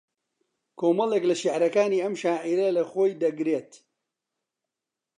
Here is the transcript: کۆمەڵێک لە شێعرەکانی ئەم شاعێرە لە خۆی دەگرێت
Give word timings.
کۆمەڵێک 0.79 1.23
لە 1.29 1.35
شێعرەکانی 1.41 2.03
ئەم 2.03 2.13
شاعێرە 2.21 2.67
لە 2.77 2.83
خۆی 2.91 3.11
دەگرێت 3.23 3.71